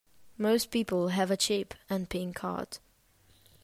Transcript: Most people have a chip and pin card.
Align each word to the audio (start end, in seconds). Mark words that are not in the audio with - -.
Most 0.39 0.71
people 0.71 1.09
have 1.09 1.29
a 1.29 1.37
chip 1.37 1.75
and 1.87 2.09
pin 2.09 2.33
card. 2.33 2.79